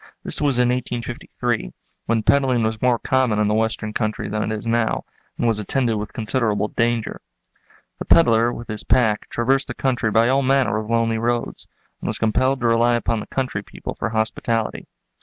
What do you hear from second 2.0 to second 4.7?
when peddling was more common in the Western country than it is